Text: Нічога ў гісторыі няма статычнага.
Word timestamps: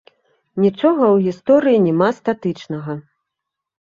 Нічога 0.63 1.03
ў 1.15 1.17
гісторыі 1.25 1.81
няма 1.87 2.07
статычнага. 2.21 2.97